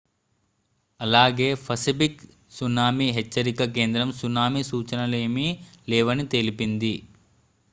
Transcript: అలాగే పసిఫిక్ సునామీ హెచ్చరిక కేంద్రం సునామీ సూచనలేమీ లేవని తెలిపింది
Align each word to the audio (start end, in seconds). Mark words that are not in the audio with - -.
అలాగే 0.99 1.49
పసిఫిక్ 1.65 2.23
సునామీ 2.51 3.07
హెచ్చరిక 3.11 3.67
కేంద్రం 3.75 4.11
సునామీ 4.13 4.63
సూచనలేమీ 4.63 5.47
లేవని 5.89 6.25
తెలిపింది 6.27 6.93